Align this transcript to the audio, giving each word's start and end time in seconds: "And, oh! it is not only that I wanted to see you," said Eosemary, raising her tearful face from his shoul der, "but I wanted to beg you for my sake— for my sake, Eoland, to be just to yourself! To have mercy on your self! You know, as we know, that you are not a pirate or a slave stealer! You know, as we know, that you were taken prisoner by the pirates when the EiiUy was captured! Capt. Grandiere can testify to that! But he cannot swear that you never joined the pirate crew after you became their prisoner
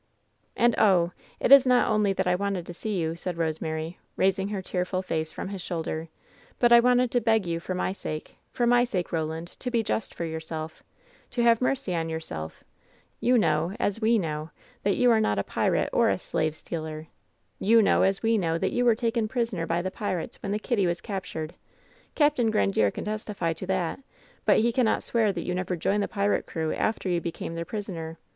"And, 0.57 0.73
oh! 0.79 1.11
it 1.39 1.51
is 1.51 1.67
not 1.67 1.87
only 1.87 2.11
that 2.11 2.25
I 2.25 2.33
wanted 2.33 2.65
to 2.65 2.73
see 2.73 2.97
you," 2.97 3.15
said 3.15 3.35
Eosemary, 3.35 3.97
raising 4.15 4.47
her 4.47 4.59
tearful 4.63 5.03
face 5.03 5.31
from 5.31 5.49
his 5.49 5.61
shoul 5.61 5.83
der, 5.83 6.07
"but 6.57 6.71
I 6.71 6.79
wanted 6.79 7.11
to 7.11 7.21
beg 7.21 7.45
you 7.45 7.59
for 7.59 7.75
my 7.75 7.91
sake— 7.91 8.35
for 8.51 8.65
my 8.65 8.83
sake, 8.83 9.09
Eoland, 9.09 9.55
to 9.59 9.69
be 9.69 9.83
just 9.83 10.17
to 10.17 10.23
yourself! 10.23 10.81
To 11.29 11.43
have 11.43 11.61
mercy 11.61 11.93
on 11.93 12.09
your 12.09 12.19
self! 12.19 12.63
You 13.19 13.37
know, 13.37 13.75
as 13.79 14.01
we 14.01 14.17
know, 14.17 14.49
that 14.81 14.95
you 14.95 15.11
are 15.11 15.21
not 15.21 15.37
a 15.37 15.43
pirate 15.43 15.91
or 15.93 16.09
a 16.09 16.17
slave 16.17 16.55
stealer! 16.55 17.05
You 17.59 17.79
know, 17.83 18.01
as 18.01 18.23
we 18.23 18.39
know, 18.39 18.57
that 18.57 18.71
you 18.73 18.85
were 18.85 18.95
taken 18.95 19.27
prisoner 19.27 19.67
by 19.67 19.83
the 19.83 19.91
pirates 19.91 20.41
when 20.41 20.51
the 20.51 20.59
EiiUy 20.59 20.87
was 20.87 20.99
captured! 20.99 21.53
Capt. 22.15 22.37
Grandiere 22.37 22.89
can 22.91 23.05
testify 23.05 23.53
to 23.53 23.67
that! 23.67 23.99
But 24.45 24.61
he 24.61 24.71
cannot 24.71 25.03
swear 25.03 25.31
that 25.31 25.43
you 25.45 25.53
never 25.53 25.75
joined 25.75 26.01
the 26.01 26.07
pirate 26.07 26.47
crew 26.47 26.73
after 26.73 27.07
you 27.07 27.21
became 27.21 27.53
their 27.53 27.65
prisoner 27.65 28.17